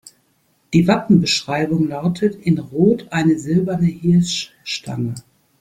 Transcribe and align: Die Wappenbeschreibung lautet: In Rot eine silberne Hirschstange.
Die 0.73 0.87
Wappenbeschreibung 0.87 1.87
lautet: 1.87 2.33
In 2.43 2.57
Rot 2.57 3.11
eine 3.11 3.37
silberne 3.37 3.85
Hirschstange. 3.85 5.13